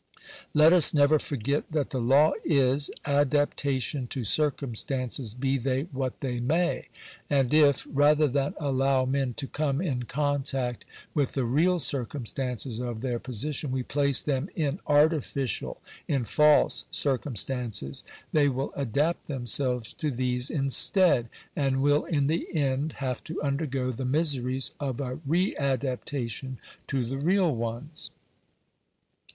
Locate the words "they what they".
5.59-6.39